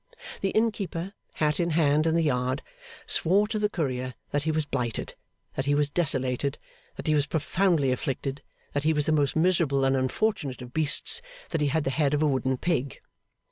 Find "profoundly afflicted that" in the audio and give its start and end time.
7.27-8.83